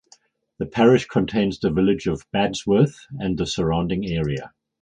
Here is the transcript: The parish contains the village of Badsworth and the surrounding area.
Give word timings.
The 0.57 0.65
parish 0.65 1.05
contains 1.05 1.59
the 1.59 1.69
village 1.69 2.07
of 2.07 2.25
Badsworth 2.31 3.01
and 3.19 3.37
the 3.37 3.45
surrounding 3.45 4.03
area. 4.09 4.51